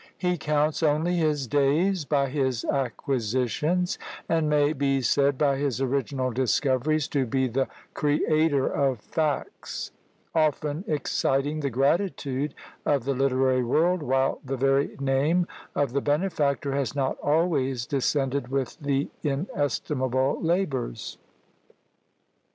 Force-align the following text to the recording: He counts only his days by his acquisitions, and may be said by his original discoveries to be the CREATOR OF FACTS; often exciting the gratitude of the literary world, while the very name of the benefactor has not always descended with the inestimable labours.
He 0.17 0.35
counts 0.35 0.81
only 0.81 1.15
his 1.17 1.45
days 1.45 2.05
by 2.05 2.27
his 2.29 2.65
acquisitions, 2.65 3.99
and 4.27 4.49
may 4.49 4.73
be 4.73 5.01
said 5.03 5.37
by 5.37 5.57
his 5.57 5.79
original 5.79 6.31
discoveries 6.31 7.07
to 7.09 7.27
be 7.27 7.45
the 7.47 7.67
CREATOR 7.93 8.65
OF 8.65 8.99
FACTS; 8.99 9.91
often 10.33 10.83
exciting 10.87 11.59
the 11.59 11.69
gratitude 11.69 12.55
of 12.83 13.03
the 13.05 13.13
literary 13.13 13.63
world, 13.63 14.01
while 14.01 14.39
the 14.43 14.57
very 14.57 14.97
name 14.99 15.45
of 15.75 15.93
the 15.93 16.01
benefactor 16.01 16.71
has 16.71 16.95
not 16.95 17.15
always 17.19 17.85
descended 17.85 18.47
with 18.47 18.79
the 18.79 19.07
inestimable 19.21 20.41
labours. 20.41 21.19